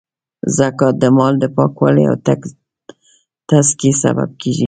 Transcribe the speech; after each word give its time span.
زکات 0.57 0.95
د 1.01 1.03
مال 1.17 1.33
د 1.39 1.45
پاکوالې 1.55 2.03
او 2.09 2.15
تذکیې 3.49 3.91
سبب 4.03 4.29
کیږی. 4.41 4.59